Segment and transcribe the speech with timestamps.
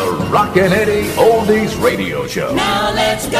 [0.00, 2.54] The Rockin' Eddy Oldies Radio Show.
[2.54, 3.38] Now let's go.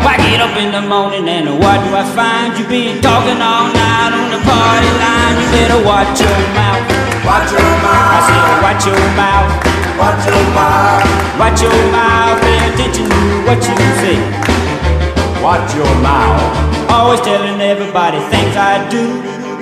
[0.00, 2.58] I get up in the morning and what do I find?
[2.58, 5.36] You been talking all night party line.
[5.40, 6.84] You better watch your mouth.
[7.24, 8.12] Watch your mouth.
[8.12, 9.50] I said, watch your mouth.
[10.00, 11.02] Watch your mouth.
[11.40, 12.36] Watch your mouth.
[12.44, 14.18] Pay attention to what you say.
[15.40, 16.42] Watch your mouth.
[16.90, 19.04] Always telling everybody things I do.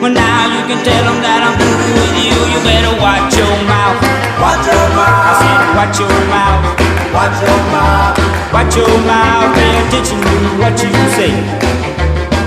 [0.01, 2.37] Well, now you can tell them that I'm through with you.
[2.53, 4.01] You better watch your mouth.
[4.41, 5.29] Watch your mouth.
[5.29, 6.63] I said, watch your mouth.
[7.13, 8.17] Watch your mouth.
[8.55, 9.53] Watch your mouth.
[9.55, 11.33] Pay attention to what you say.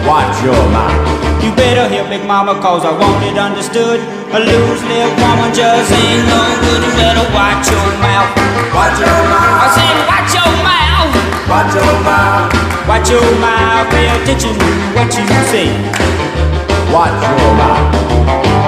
[0.10, 1.13] Watch your mouth.
[1.44, 4.00] You better hear Big Mama cause I want it understood.
[4.32, 6.80] A loose lip woman just ain't no good.
[6.88, 8.32] You better watch your mouth.
[8.72, 11.12] Watch your mouth I said, watch your mouth.
[11.52, 12.48] Watch your mouth.
[12.88, 13.92] Watch your mouth.
[13.92, 15.68] Pay attention to what you say.
[16.96, 18.63] Watch your mouth.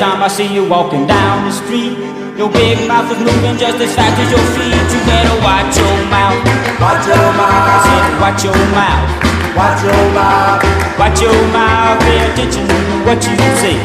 [0.00, 1.92] Time I see you walking down the street,
[2.40, 4.72] your big mouth is moving just as fast as your feet.
[4.72, 6.40] You better watch your mouth.
[6.80, 7.84] Watch your I mouth.
[7.84, 9.04] said, watch your mouth.
[9.52, 10.64] Watch your mouth.
[10.96, 12.00] Watch your mouth.
[12.00, 13.76] Pay attention to what you say.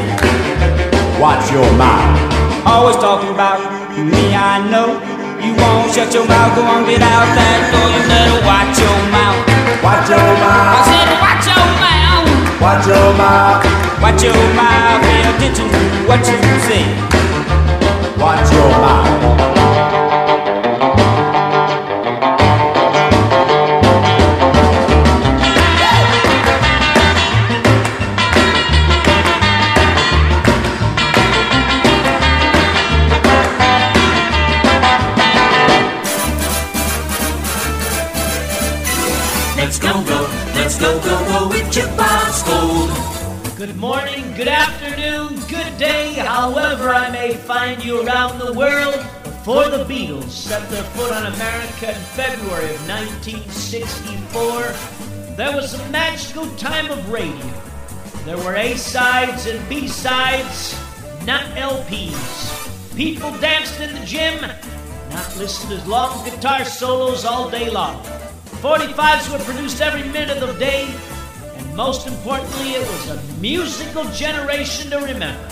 [1.19, 2.15] Watch your mouth.
[2.63, 3.59] Always talking about
[3.99, 4.95] me, I know.
[5.43, 7.87] You won't shut your mouth, go on, get out that door.
[7.91, 9.43] You better watch your mouth.
[9.83, 10.79] Watch your mouth.
[10.79, 12.04] I said, watch your mouth.
[12.65, 13.63] Watch your mouth.
[14.01, 16.83] Watch your mouth, pay attention to what you say.
[18.19, 19.54] Watch your mouth.
[46.85, 48.93] However I may find you around the world.
[49.23, 55.89] Before the Beatles set their foot on America in February of 1964, there was a
[55.89, 57.51] magical time of radio.
[58.23, 60.77] There were A sides and B sides,
[61.25, 62.95] not LPs.
[62.95, 67.99] People danced in the gym, not listened to long guitar solos all day long.
[68.61, 70.87] 45s were produced every minute of the day,
[71.55, 75.49] and most importantly, it was a musical generation to remember.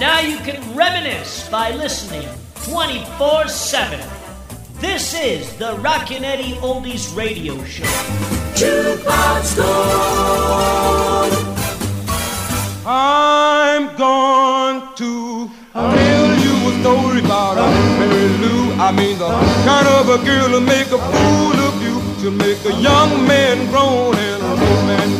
[0.00, 2.26] Now you can reminisce by listening
[2.64, 4.00] 24 7.
[4.80, 7.84] This is the Rockin' Eddy Oldies Radio Show.
[8.56, 11.34] Jukebox Gold.
[12.86, 17.68] I'm going to tell you a story about a
[17.98, 18.72] Mary Lou.
[18.80, 19.28] I mean the
[19.68, 23.70] kind of a girl to make a fool of you, to make a young man
[23.70, 25.19] groan and a old man pain.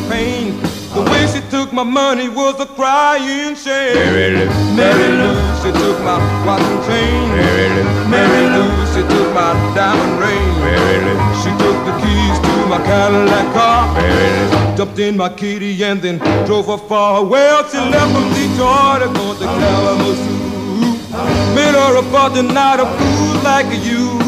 [1.21, 3.95] way she took my money was a crying shame.
[3.95, 7.29] Mary Lou, Mary Lou, she took my watch and chain.
[7.29, 10.47] Mary Lou, Mary Lou, she took my diamond ring.
[10.65, 13.93] Mary Lou, she took the keys to my Cadillac car.
[13.93, 17.23] Mary Lou, jumped in my kitty and then drove her far.
[17.23, 20.51] Well, she left from Detroit and going to Kalamazoo.
[21.55, 24.19] Met her about the night of fools like you.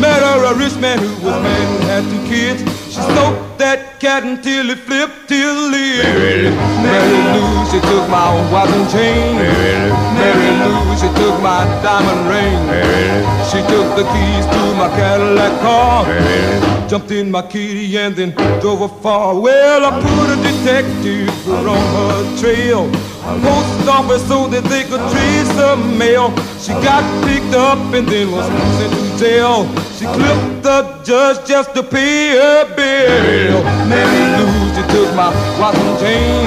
[0.00, 2.85] Met her a rich man who was married and had two kids.
[2.96, 6.00] She smoked that cat until it flipped till it.
[6.00, 6.48] Mary
[6.80, 9.36] Mary Lou, she took my watch and chain.
[9.36, 12.56] Mary Lou, Mary Lou, she took my diamond ring.
[12.72, 13.20] Mary
[13.52, 16.06] she took the keys to my Cadillac car.
[16.06, 18.30] Mary jumped in my kitty and then
[18.62, 19.38] drove her far.
[19.38, 22.88] Well, I put a detective on her trail.
[23.26, 26.30] Post office so that they could trace the mail.
[26.62, 28.46] She got picked up and then was
[28.78, 29.66] sent to jail.
[29.98, 33.64] She clipped the judge just to pay her bill.
[33.90, 36.46] Mary Lou, she took my watch and chain.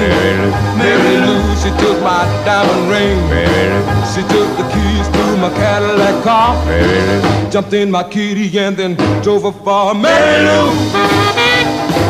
[0.78, 3.20] Mary Lou, she took my diamond ring.
[4.12, 6.56] She took the keys to my Cadillac car.
[7.50, 9.94] Jumped in my kitty and then drove her far.
[9.94, 12.09] Mary Lou.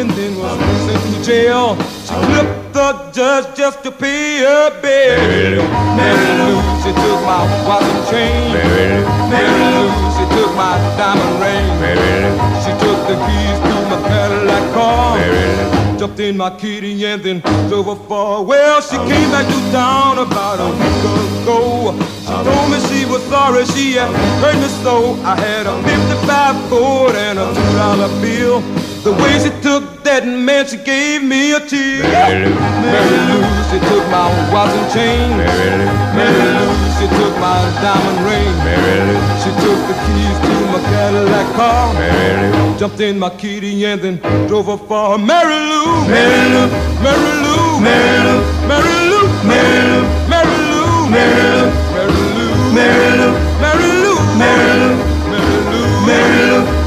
[0.00, 1.76] And then was sent to jail.
[2.08, 5.62] She clipped the judge just to pay her bail.
[5.96, 8.52] Mary Lou, she took my watch and chain.
[9.28, 11.68] Mary Lou, she took my diamond ring.
[12.64, 15.18] She took the keys to my Cadillac car.
[15.98, 18.42] Jumped in my kitty and then drove her far.
[18.42, 21.92] Well, she came back to town about a week ago.
[22.24, 24.08] She told me she was sorry she had
[24.40, 25.12] hurt me so.
[25.24, 28.60] I had a 55 Ford and a two dollar bill.
[29.02, 32.02] The way she took that man, she gave me a tear.
[32.02, 35.30] Mary Lou, Mary Lou, she took my watch and chain.
[35.38, 38.50] Mary Lou, Mary Lou, she took my diamond ring.
[38.66, 41.94] Mary Lou, she took the keys to my Cadillac car.
[41.94, 44.16] Mary Lou, Jumped in my kitty and then
[44.48, 45.16] drove her far.
[45.16, 46.66] Mary Lou, Mary Lou,
[47.06, 51.62] Mary Lou, Mary Lou, Mary Lou, Mary Lou, Mary Lou, Mary Lou, Mary Lou, Mary
[51.62, 51.70] Lou, Mary Lou, Mary Lou, Mary
[52.36, 54.98] Lou, Mary Lou, Mary Lou, Mary Lou,
[55.30, 56.79] Mary Lou, Mary Lou,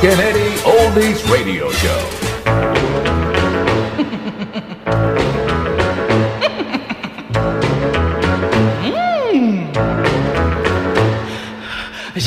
[0.00, 2.19] Kennedy Oldies Radio Show.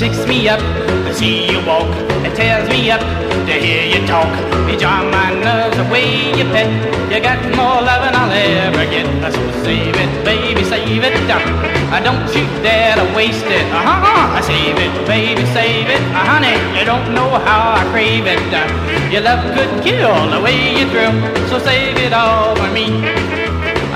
[0.03, 1.87] Shakes me up to see you walk.
[2.27, 4.27] It tears me up to hear you talk.
[4.69, 6.67] You charm my nerves the way you pet.
[7.09, 9.07] You got more loving I'll ever get.
[9.31, 11.15] So save it, baby, save it.
[11.31, 13.63] Uh, don't you dare to waste it.
[13.71, 14.35] Uh-huh.
[14.35, 16.03] I save it, baby, save it.
[16.11, 18.43] Uh, honey, you don't know how I crave it.
[18.51, 18.67] Uh,
[19.09, 21.15] your love could kill the way you thrill.
[21.47, 22.91] So save it all for me.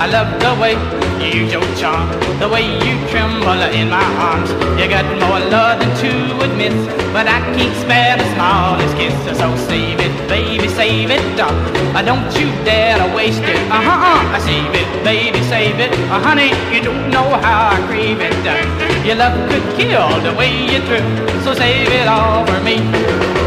[0.00, 4.50] I love the way use your charm, the way you tremble in my arms.
[4.80, 6.10] You got more love than to
[6.44, 6.74] admit,
[7.12, 9.14] but I can't spare the smallest kiss.
[9.38, 11.22] So save it, baby, save it.
[11.40, 13.56] Uh, don't you dare to waste it.
[13.70, 15.92] Uh huh, uh, save it, baby, save it.
[16.10, 18.34] Uh, honey, you don't know how I crave it.
[19.06, 21.08] Your love could kill the way you thrill,
[21.42, 23.37] so save it all for me.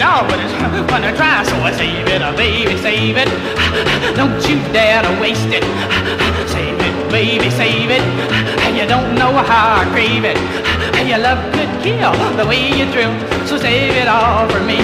[0.00, 0.52] Taking off, but it's
[0.90, 1.42] gonna try.
[1.44, 3.28] So I save it, oh, baby, save it.
[4.16, 5.64] Don't you dare to waste it.
[6.48, 8.02] Save it, baby, save it.
[8.74, 10.38] You don't know how I crave it.
[10.96, 13.12] And your love could kill the way you thrill.
[13.46, 14.78] So save it all for me.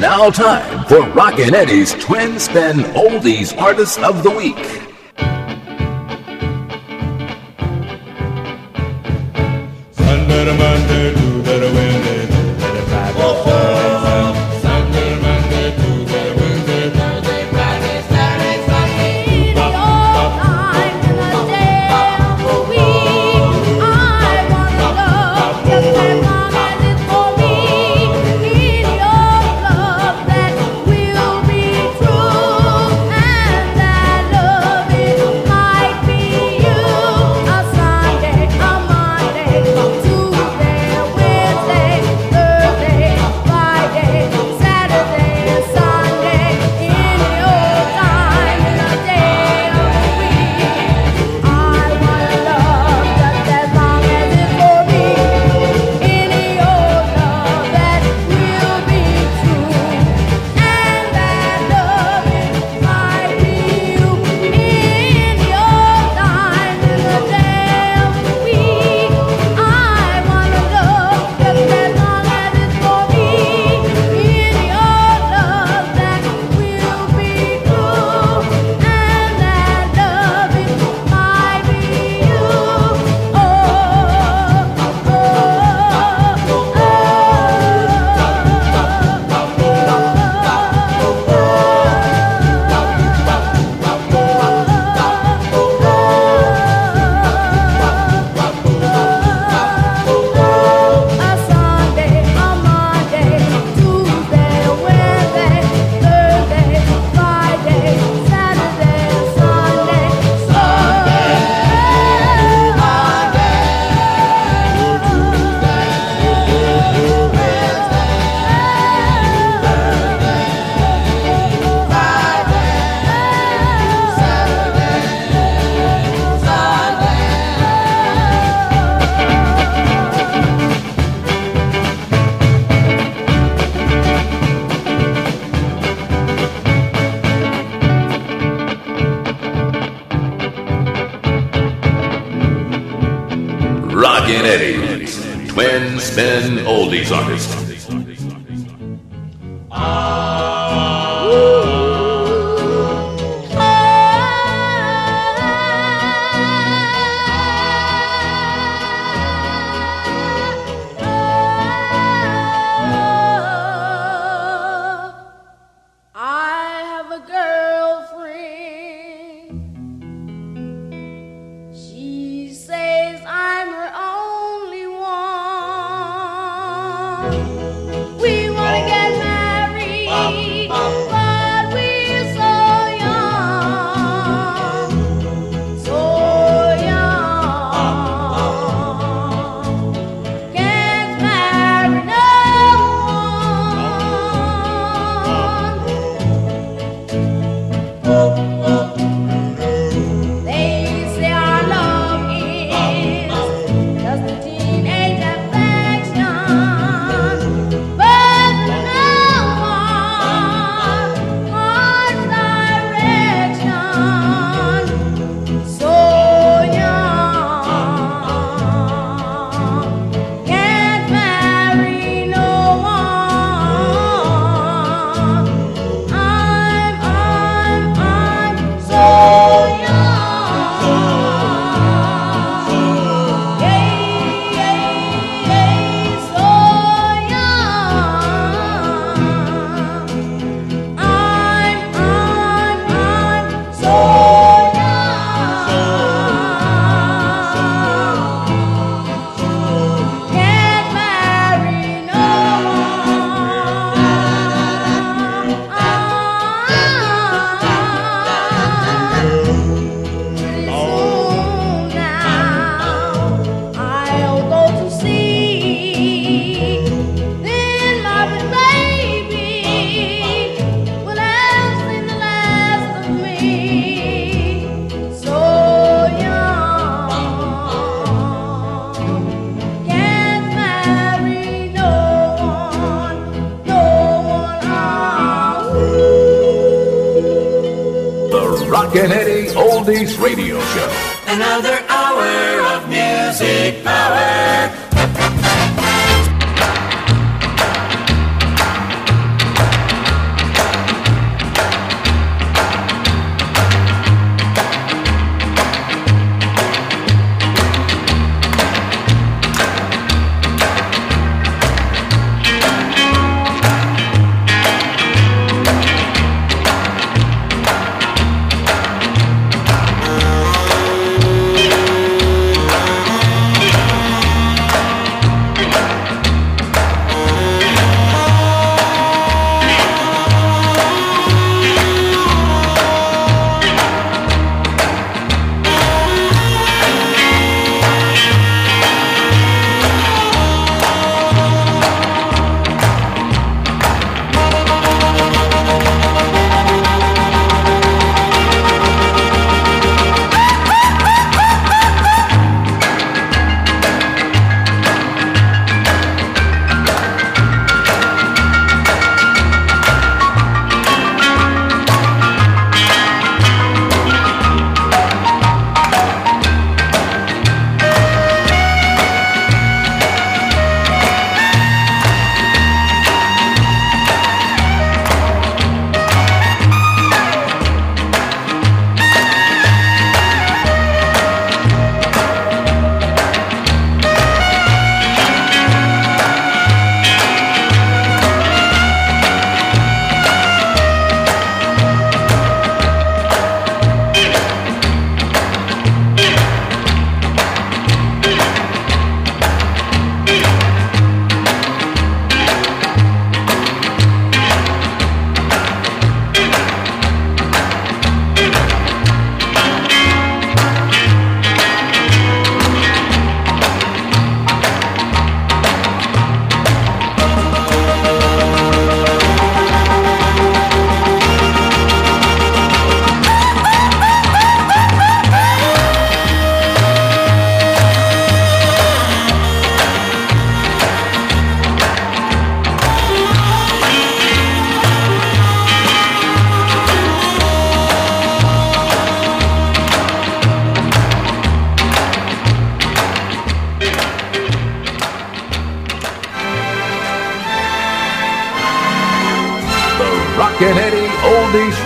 [0.00, 4.54] Now time for Rockin' Eddy's Twin Spin Oldies Artist of the Week.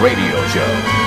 [0.00, 1.01] Radio Show.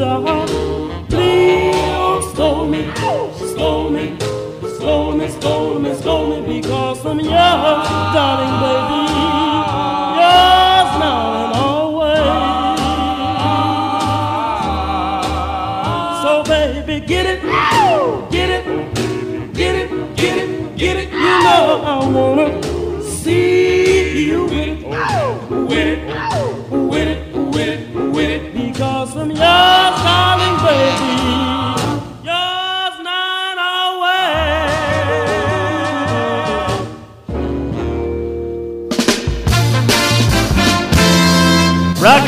[0.00, 0.37] Ever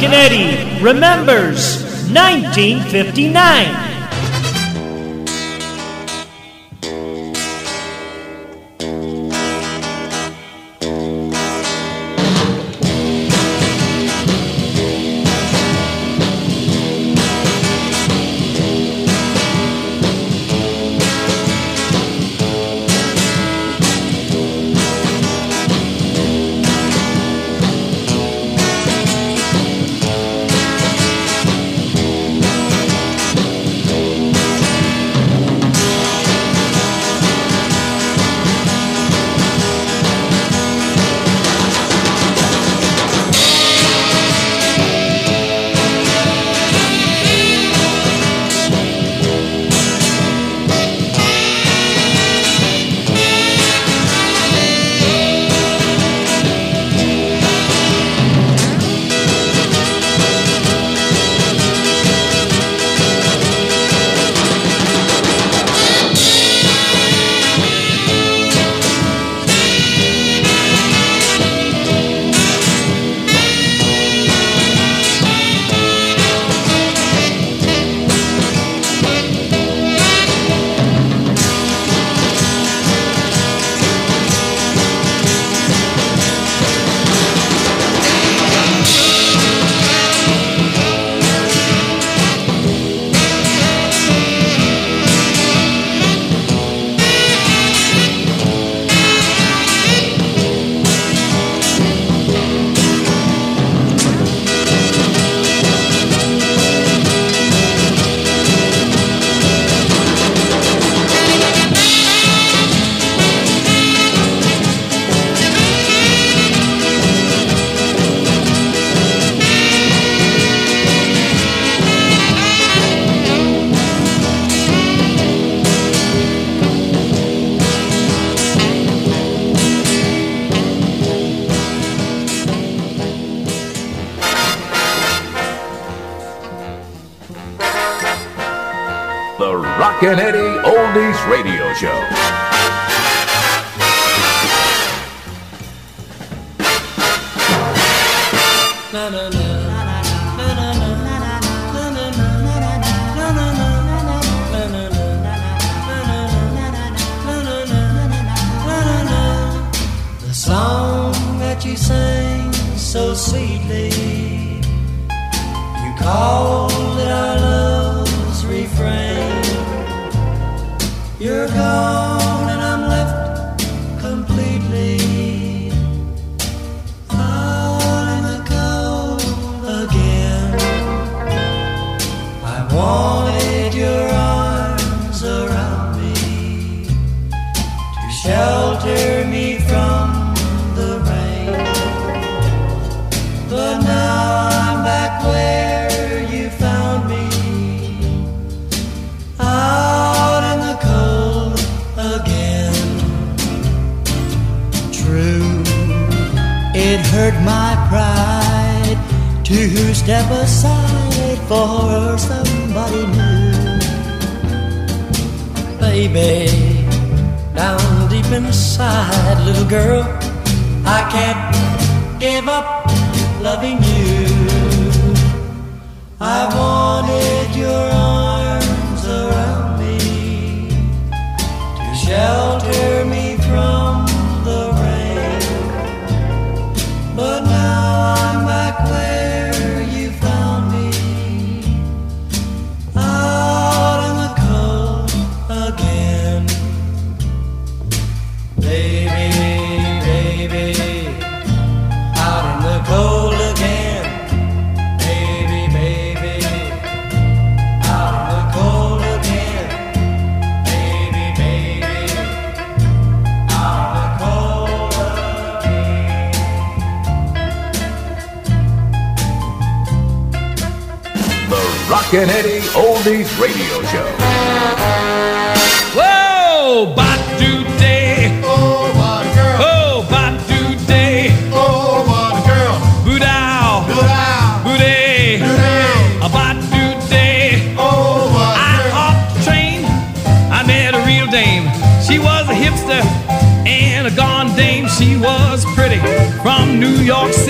[0.09, 1.79] Eddy remembers
[2.11, 3.90] 1959.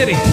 [0.01, 0.30] City.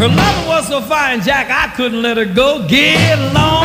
[0.00, 2.66] Her lover was so fine, Jack, I couldn't let her go.
[2.66, 3.59] Get along.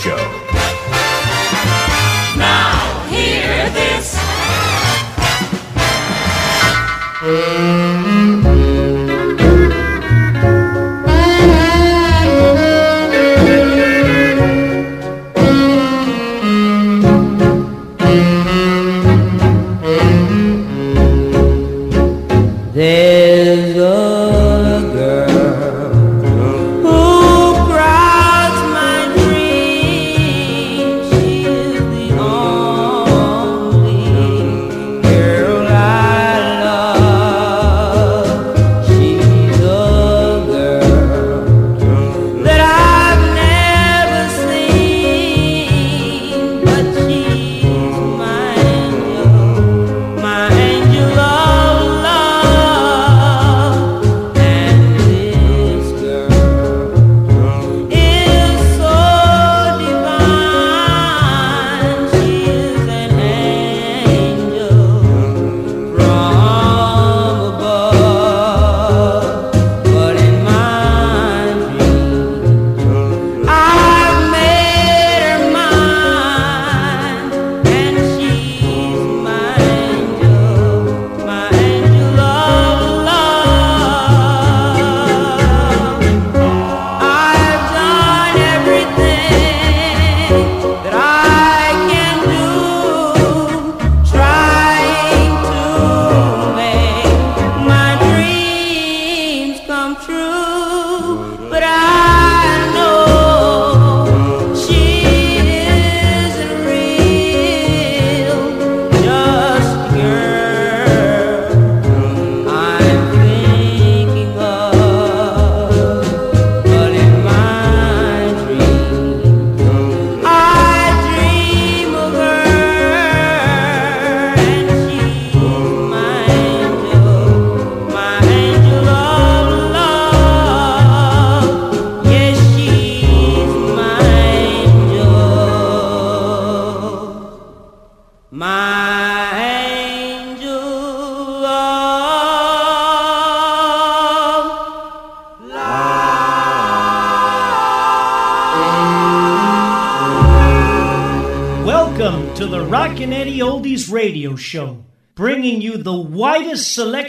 [0.00, 0.39] Show.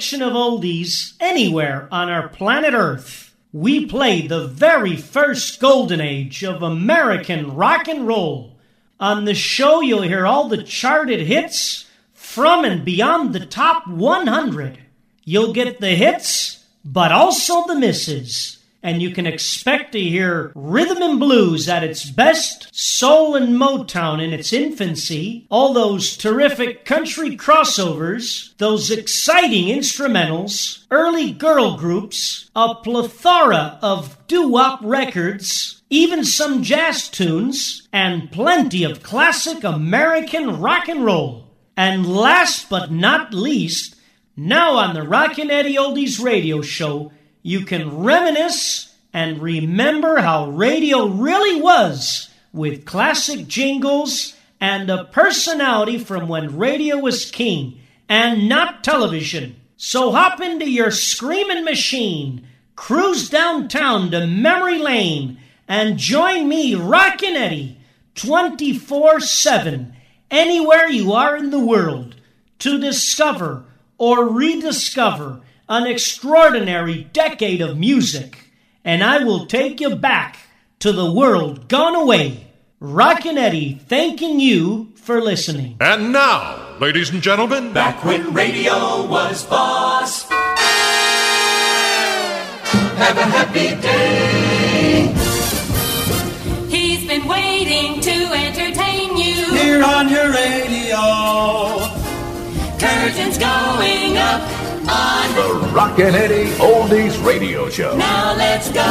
[0.02, 3.36] Selection of oldies anywhere on our planet Earth.
[3.54, 8.58] We play the very first golden age of American rock and roll.
[9.00, 14.80] On the show, you'll hear all the charted hits from and beyond the top 100.
[15.24, 21.02] You'll get the hits, but also the misses and you can expect to hear rhythm
[21.02, 27.38] and blues at its best, soul and Motown in its infancy, all those terrific country
[27.38, 37.10] crossovers, those exciting instrumentals, early girl groups, a plethora of doo-wop records, even some jazz
[37.10, 41.48] tunes, and plenty of classic American rock and roll.
[41.78, 43.96] And last but not least,
[44.36, 47.12] now on the Rockin' Eddy Oldies radio show,
[47.44, 55.98] you can reminisce and remember how radio really was with classic jingles and a personality
[55.98, 59.56] from when radio was king and not television.
[59.78, 67.36] So hop into your screaming machine, cruise downtown to Memory Lane, and join me, Rockin'
[67.36, 67.80] Eddy,
[68.16, 69.94] 24 7,
[70.30, 72.16] anywhere you are in the world,
[72.60, 73.64] to discover
[73.98, 78.38] or rediscover an extraordinary decade of music,
[78.84, 80.38] and I will take you back
[80.80, 82.46] to the world gone away.
[82.82, 85.78] Rockin' Eddy thanking you for listening.
[85.80, 90.30] And now, ladies and gentlemen, Back when radio was boss.
[93.00, 95.08] Have a happy day.
[96.68, 99.54] He's been waiting to entertain you.
[99.56, 101.00] Here on your radio.
[102.78, 104.61] Curtains going up
[104.92, 105.34] on.
[105.36, 107.96] The Rockin' Eddy Oldies Radio Show.
[107.98, 108.82] Now let's go.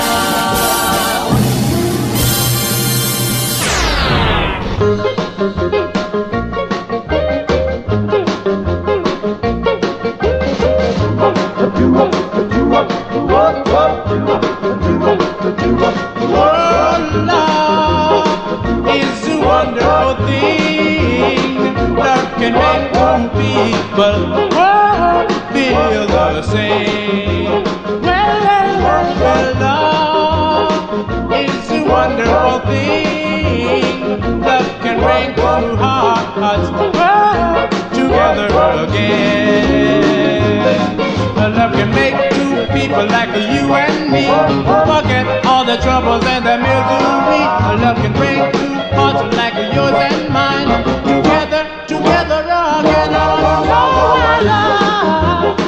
[44.91, 47.43] Forget all the troubles and the misery.
[47.83, 50.69] Love can bring two hearts like yours and mine
[51.05, 53.11] together, together again.
[53.13, 55.59] Oh, love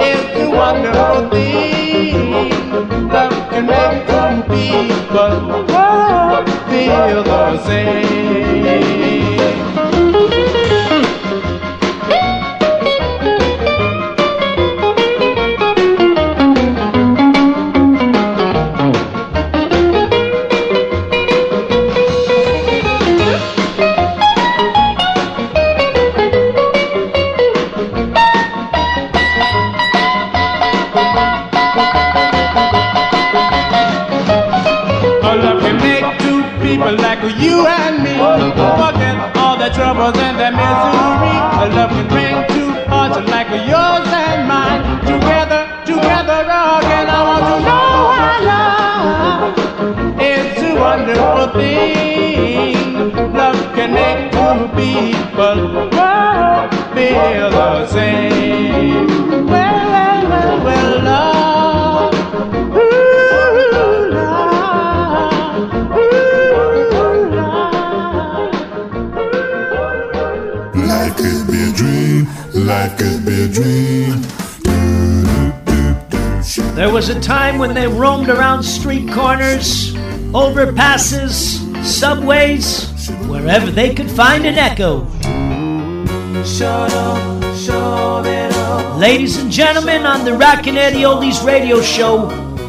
[0.00, 2.50] is a wonderful thing.
[3.08, 5.38] Love can make two people
[6.68, 8.47] feel the same.
[54.78, 55.98] Make two
[56.94, 59.06] feel the same.
[59.46, 62.14] Well, well, well, well, love.
[62.76, 63.28] Ooh,
[70.86, 74.22] Life could be a dream, life could be a dream.
[76.74, 79.92] There was a time when they roamed around street corners,
[80.32, 82.64] overpasses, subways,
[83.40, 85.06] wherever they could find an echo.
[88.98, 92.26] Ladies and gentlemen, on the Rockin' Eddy Oldies radio show,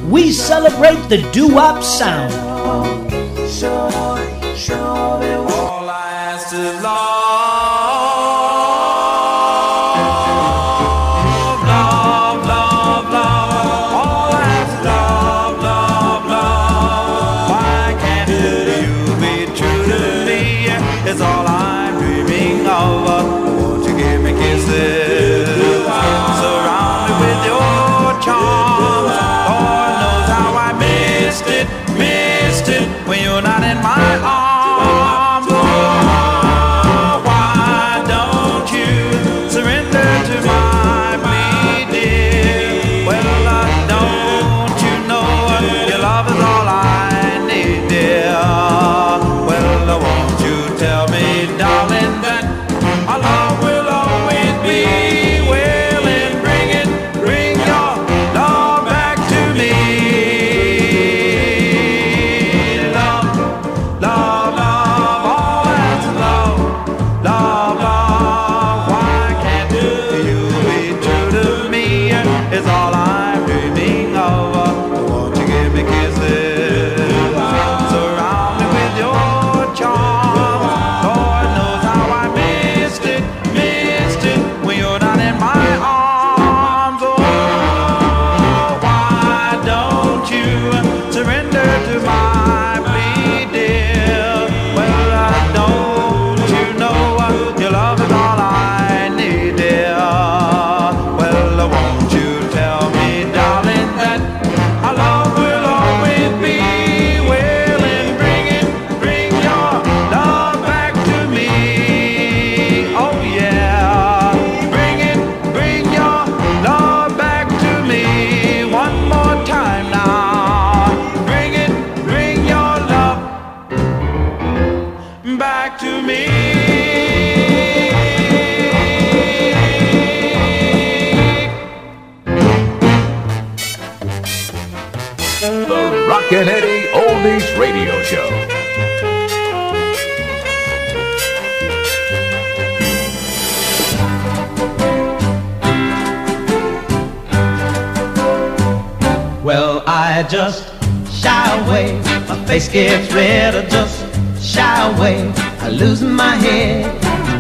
[0.10, 2.34] we celebrate the doo-wop sound.
[2.34, 3.99] All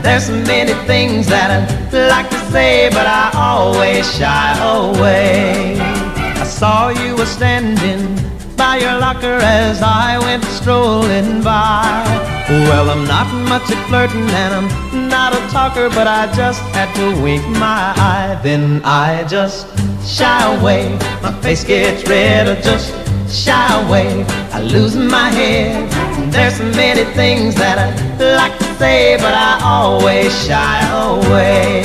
[0.09, 5.79] There's so many things that I'd like to say, but I always shy away.
[5.79, 8.17] I saw you were standing
[8.57, 12.03] by your locker as I went strolling by.
[12.49, 16.91] Well, I'm not much at flirting and I'm not a talker, but I just had
[16.95, 18.39] to wink my eye.
[18.41, 19.67] Then I just
[20.03, 20.89] shy away.
[21.21, 22.89] My face gets red, I just
[23.29, 24.25] shy away.
[24.53, 25.87] I lose my head.
[26.33, 31.83] There's so many things that I'd like to say, but I always shy away.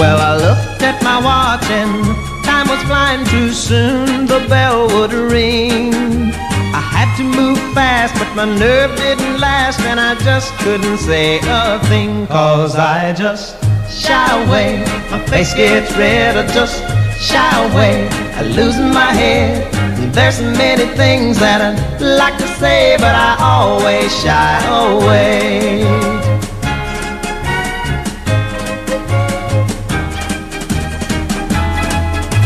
[0.00, 1.92] Well, I looked at my watch and
[2.44, 4.26] time was flying too soon.
[4.26, 5.94] The bell would ring.
[6.74, 11.38] I had to move fast, but my nerve didn't last, and I just couldn't say
[11.44, 13.54] a thing, cause I just
[13.88, 14.80] shy away.
[15.12, 16.82] My face gets red, I just
[17.22, 18.27] shy away.
[18.38, 19.66] I lose my head.
[20.14, 25.82] There's many things that I'd like to say, but I always shy away.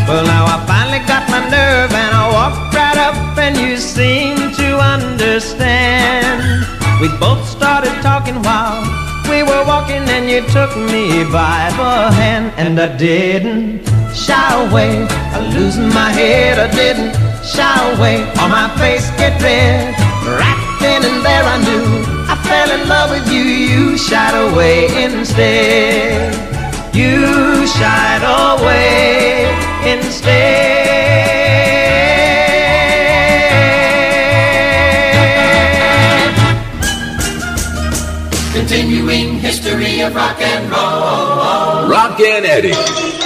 [0.09, 4.55] Well, now I finally got my nerve and I walked right up and you seemed
[4.55, 6.65] to understand.
[7.03, 8.81] We both started talking while
[9.29, 15.07] we were walking and you took me by the hand and I didn't shy away.
[15.09, 17.13] I lose my head, I didn't
[17.45, 18.23] shy away.
[18.43, 19.95] On my face get red,
[20.27, 21.87] right then and there I knew
[22.29, 23.43] I fell in love with you.
[23.43, 26.35] You shied away instead.
[26.95, 29.49] You shied away
[29.91, 31.33] instead.
[38.53, 41.89] Continuing history of rock and roll.
[41.89, 43.22] Rockin' Eddy.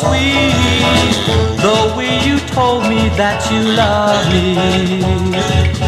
[0.00, 1.14] Sweet.
[1.64, 5.79] The way you told me that you love me.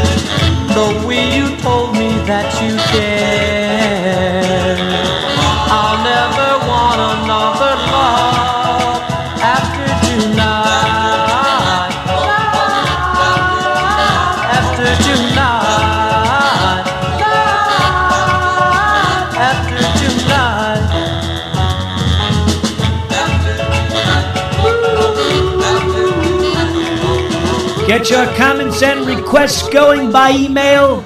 [28.02, 31.02] Get your comments and requests going by email.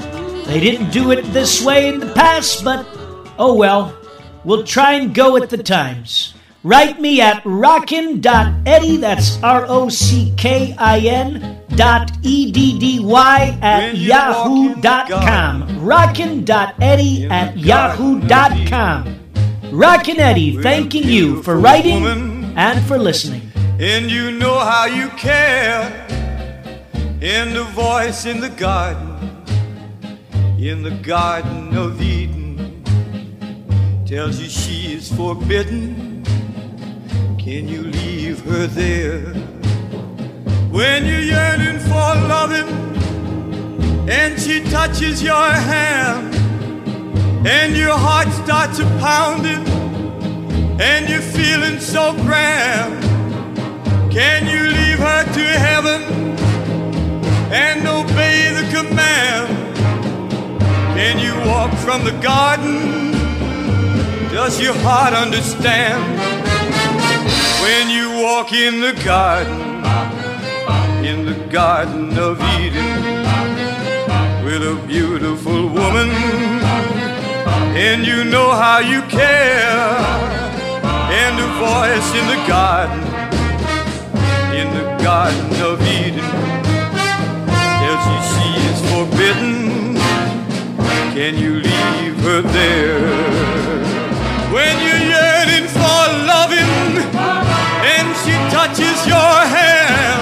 [0.46, 2.86] They didn't do it this way in the past, but
[3.38, 3.94] oh well.
[4.44, 6.32] We'll try and go with the times.
[6.62, 13.00] Write me at rockin.eddy, that's R O C K I N dot E D D
[13.00, 15.84] Y at yahoo.com.
[15.84, 19.20] Rockin.eddy at yahoo.com.
[19.70, 22.06] Rockin' Eddy, thanking you for writing
[22.56, 23.52] and for listening.
[23.78, 26.06] And you know how you care
[27.20, 29.16] in the voice in the garden,
[30.58, 32.84] in the garden of Eden,
[34.06, 36.22] tells you she is forbidden.
[37.38, 39.32] Can you leave her there?
[40.70, 42.68] When you're yearning for loving,
[44.10, 46.34] and she touches your hand,
[47.46, 49.66] and your heart starts a pounding,
[50.78, 53.02] and you're feeling so grand.
[54.12, 56.35] Can you leave her to heaven?
[57.52, 59.48] and obey the command.
[60.96, 63.12] Can you walk from the garden?
[64.32, 66.02] Does your heart understand?
[67.62, 69.60] When you walk in the garden,
[71.04, 73.24] in the garden of Eden,
[74.44, 76.10] with a beautiful woman,
[77.76, 79.96] and you know how you care,
[81.12, 83.00] and a voice in the garden,
[84.54, 86.55] in the garden of Eden.
[91.16, 93.00] Can you leave her there?
[94.52, 97.00] When you're yearning for loving
[97.88, 100.20] and she touches your hand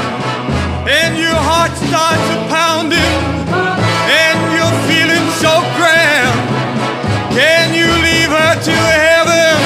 [0.86, 3.18] and your heart starts to pounding
[4.06, 6.38] and you're feeling so grand,
[7.34, 9.58] can you leave her to heaven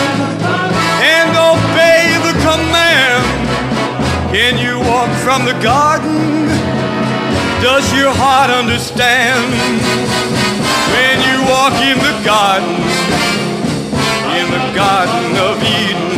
[1.05, 4.33] and obey the command?
[4.33, 6.49] Can you walk from the garden?
[7.61, 10.08] Does your heart understand?
[11.71, 12.77] walk in the garden,
[14.39, 16.09] in the garden of Eden,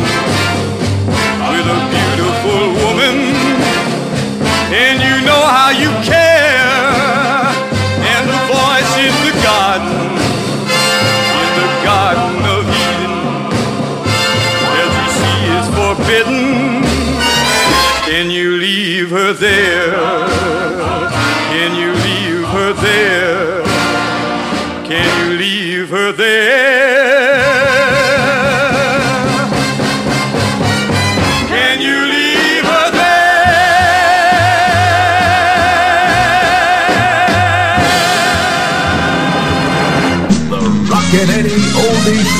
[1.51, 3.17] with a beautiful woman,
[4.71, 6.20] and you know how you can.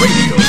[0.01, 0.40] Radio.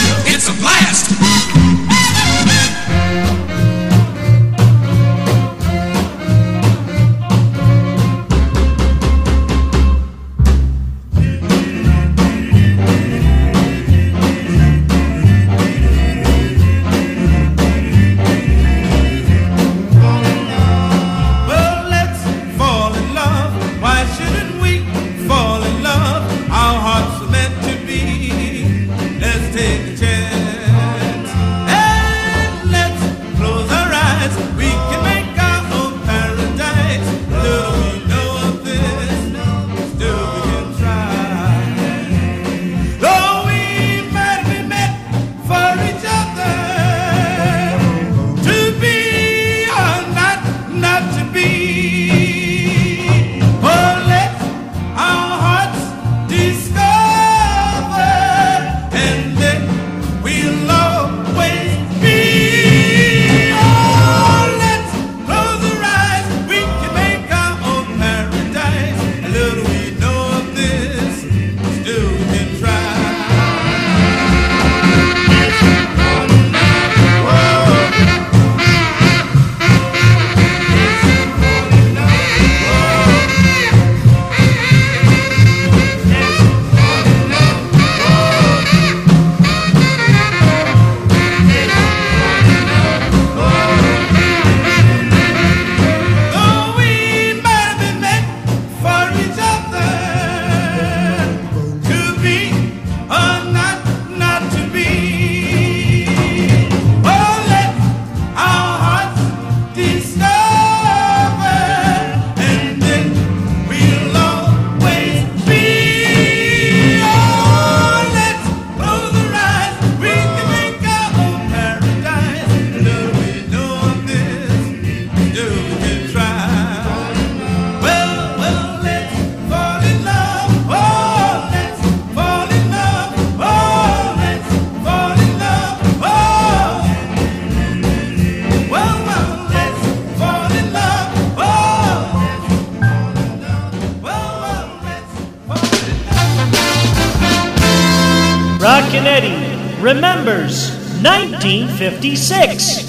[151.90, 152.81] 56.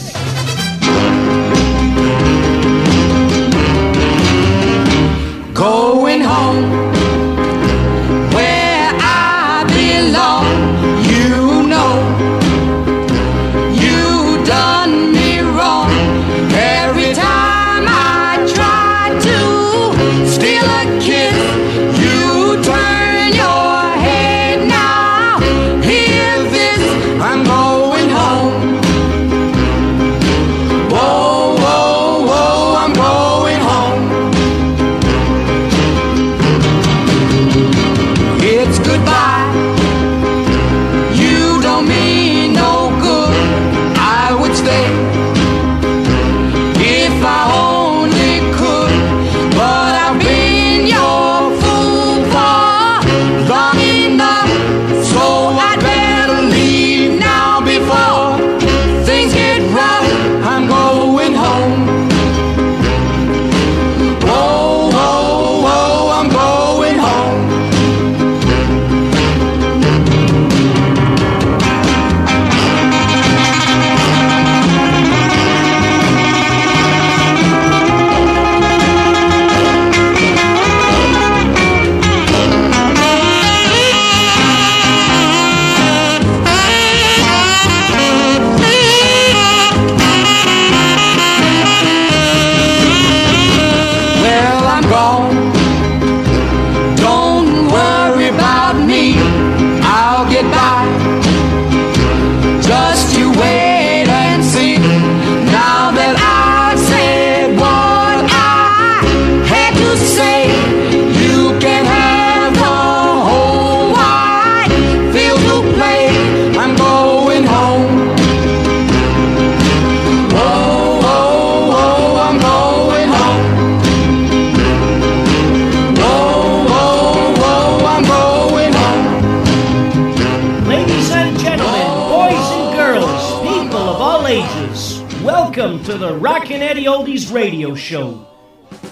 [137.76, 138.28] show.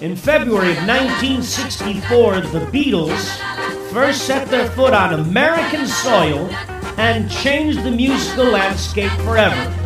[0.01, 6.49] In February of 1964, the Beatles first set their foot on American soil
[6.97, 9.77] and changed the musical landscape forever.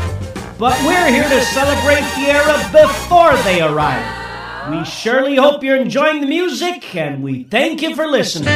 [0.58, 4.26] But we're here to celebrate the era before they arrived.
[4.72, 8.48] We surely hope you're enjoying the music, and we thank you for listening.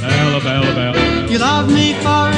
[0.00, 1.30] Alabama, Alabama.
[1.30, 2.35] You love me forever.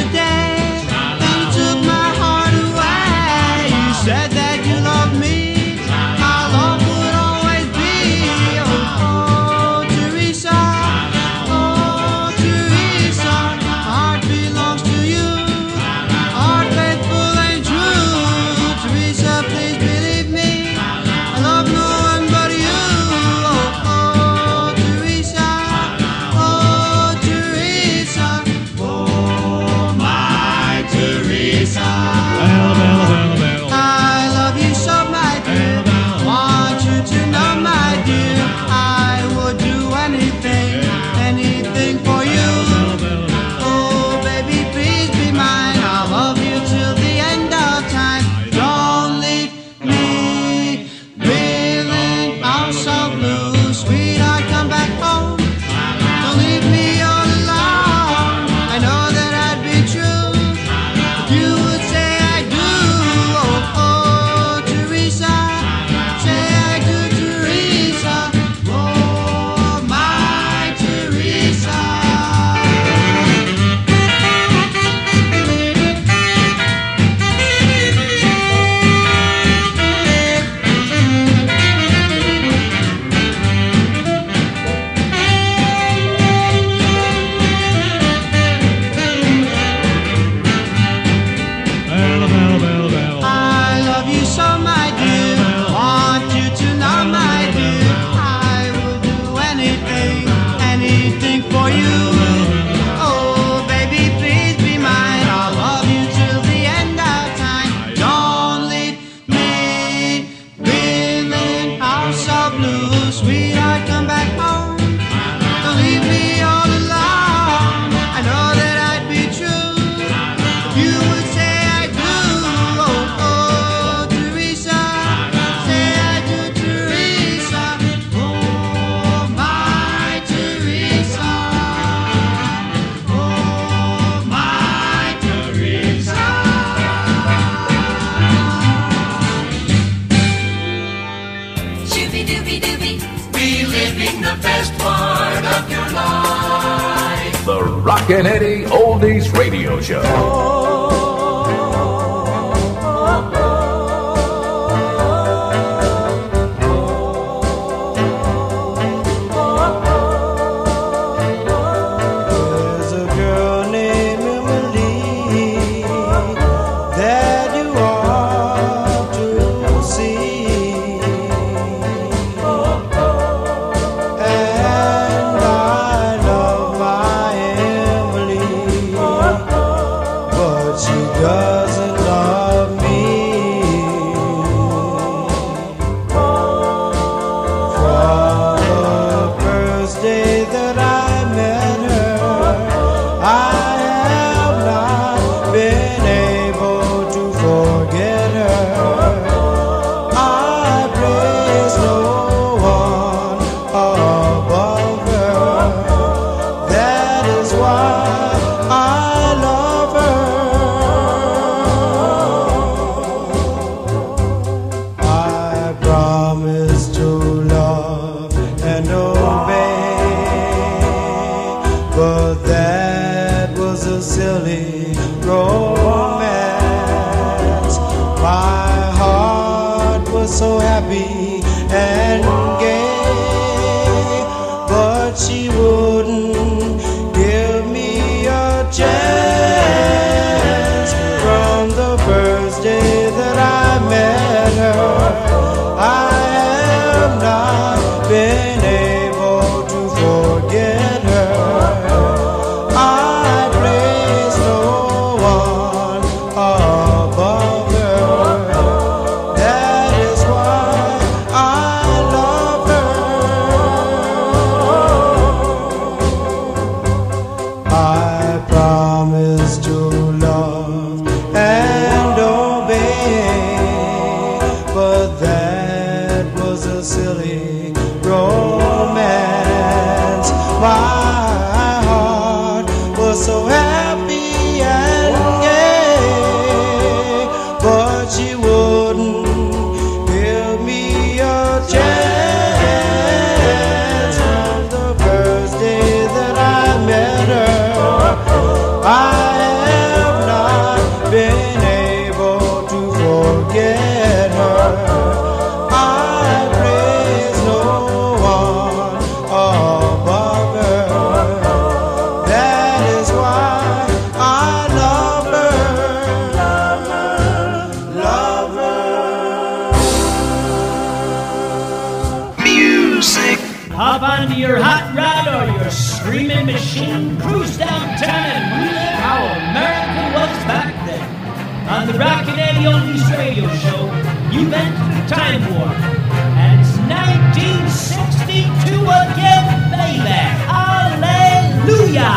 [335.09, 335.73] Time Warp.
[335.73, 340.21] And it's 1962 again, baby.
[340.53, 342.13] Hallelujah.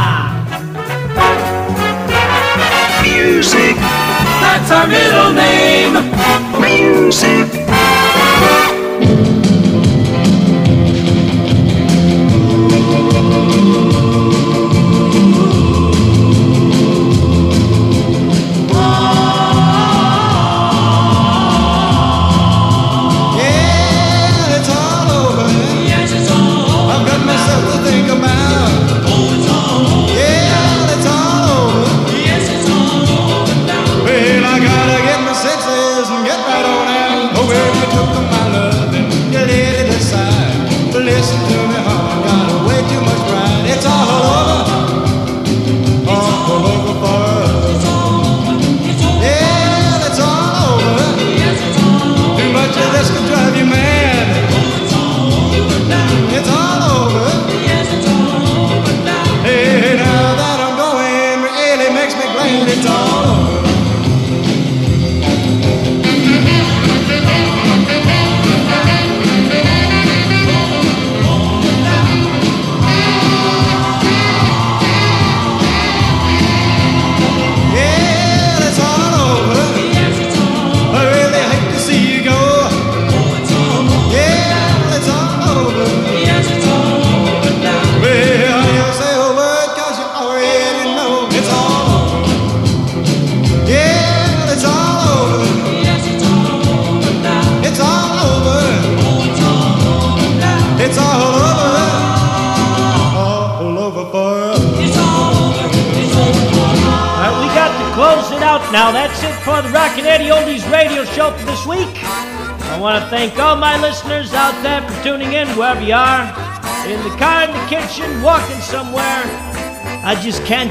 [3.02, 3.76] Music,
[4.44, 5.94] that's our middle name.
[6.60, 7.61] Music.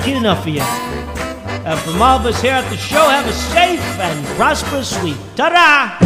[0.00, 0.60] can't get enough of you.
[0.60, 5.16] And from all of us here at the show, have a safe and prosperous week.
[5.36, 5.98] Ta-da!